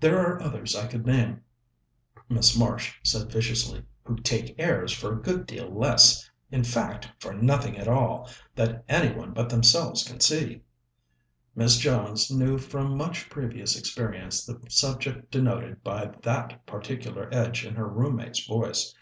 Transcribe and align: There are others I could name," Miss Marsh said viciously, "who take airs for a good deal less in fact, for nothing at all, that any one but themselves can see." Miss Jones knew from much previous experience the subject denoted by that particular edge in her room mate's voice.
There 0.00 0.18
are 0.18 0.42
others 0.42 0.76
I 0.76 0.86
could 0.86 1.06
name," 1.06 1.40
Miss 2.28 2.54
Marsh 2.58 2.92
said 3.04 3.32
viciously, 3.32 3.82
"who 4.04 4.16
take 4.18 4.54
airs 4.58 4.92
for 4.92 5.14
a 5.14 5.22
good 5.22 5.46
deal 5.46 5.66
less 5.70 6.30
in 6.50 6.62
fact, 6.62 7.08
for 7.18 7.32
nothing 7.32 7.78
at 7.78 7.88
all, 7.88 8.28
that 8.54 8.84
any 8.86 9.16
one 9.16 9.32
but 9.32 9.48
themselves 9.48 10.04
can 10.04 10.20
see." 10.20 10.60
Miss 11.56 11.78
Jones 11.78 12.30
knew 12.30 12.58
from 12.58 12.98
much 12.98 13.30
previous 13.30 13.74
experience 13.78 14.44
the 14.44 14.60
subject 14.68 15.30
denoted 15.30 15.82
by 15.82 16.10
that 16.22 16.66
particular 16.66 17.30
edge 17.34 17.64
in 17.64 17.74
her 17.76 17.88
room 17.88 18.16
mate's 18.16 18.44
voice. 18.44 18.94